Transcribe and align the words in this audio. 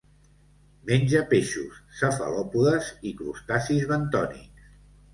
Menja 0.89 1.21
peixos, 1.33 1.77
cefalòpodes 2.01 2.91
i 3.11 3.15
crustacis 3.23 3.89
bentònics. 3.95 4.71